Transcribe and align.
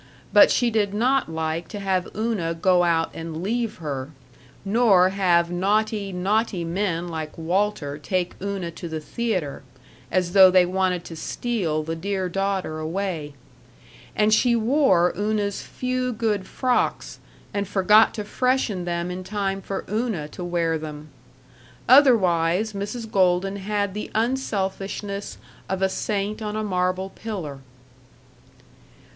But 0.33 0.49
she 0.49 0.71
did 0.71 0.95
not 0.95 1.31
like 1.31 1.67
to 1.67 1.79
have 1.79 2.09
Una 2.17 2.55
go 2.55 2.83
out 2.83 3.11
and 3.13 3.43
leave 3.43 3.77
her, 3.77 4.09
nor 4.65 5.09
have 5.09 5.51
naughty, 5.51 6.11
naughty 6.11 6.63
men 6.63 7.07
like 7.07 7.37
Walter 7.37 7.99
take 7.99 8.33
Una 8.41 8.71
to 8.71 8.89
the 8.89 8.99
theater, 8.99 9.61
as 10.11 10.33
though 10.33 10.49
they 10.49 10.65
wanted 10.65 11.03
to 11.05 11.15
steal 11.15 11.83
the 11.83 11.95
dear 11.95 12.29
daughter 12.29 12.79
away. 12.79 13.35
And 14.15 14.33
she 14.33 14.55
wore 14.55 15.13
Una's 15.15 15.61
few 15.61 16.11
good 16.13 16.47
frocks, 16.47 17.19
and 17.53 17.67
forgot 17.67 18.15
to 18.15 18.23
freshen 18.23 18.85
them 18.85 19.11
in 19.11 19.23
time 19.23 19.61
for 19.61 19.85
Una 19.87 20.27
to 20.29 20.43
wear 20.43 20.79
them. 20.79 21.09
Otherwise, 21.87 22.73
Mrs. 22.73 23.11
Golden 23.11 23.57
had 23.57 23.93
the 23.93 24.09
unselfishness 24.15 25.37
of 25.69 25.83
a 25.83 25.89
saint 25.89 26.41
on 26.41 26.55
a 26.55 26.63
marble 26.63 27.11
pillar. 27.11 27.59